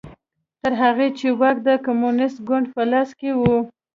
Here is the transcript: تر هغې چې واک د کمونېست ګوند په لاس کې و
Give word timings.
تر 0.61 0.73
هغې 0.81 1.07
چې 1.19 1.27
واک 1.39 1.57
د 1.67 1.69
کمونېست 1.85 2.37
ګوند 2.47 2.65
په 2.75 2.81
لاس 2.91 3.09
کې 3.19 3.29
و 3.39 3.41